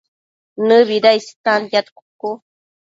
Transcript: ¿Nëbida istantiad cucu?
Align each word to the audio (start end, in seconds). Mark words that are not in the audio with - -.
¿Nëbida 0.67 1.09
istantiad 1.19 1.87
cucu? 1.97 2.29